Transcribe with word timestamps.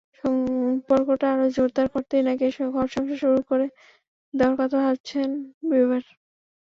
সম্পর্কটা 0.19 1.27
আরও 1.33 1.45
জোরদার 1.55 1.87
করতেই 1.93 2.23
নাকি 2.27 2.45
ঘরসংসার 2.75 3.17
শুরু 3.23 3.39
করে 3.49 3.65
দেওয়ার 4.33 4.55
কথা 4.59 4.77
ভাবছেন 4.85 5.29
বিবার। 5.69 6.03